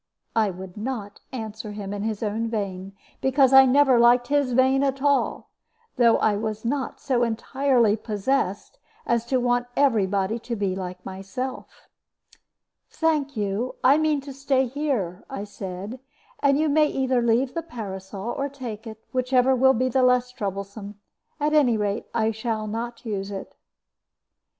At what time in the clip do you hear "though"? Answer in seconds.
5.97-6.17